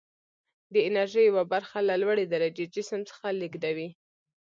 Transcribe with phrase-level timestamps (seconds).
[0.73, 3.89] د انرژي یوه برخه له لوړې درجې جسم څخه لیږدوي.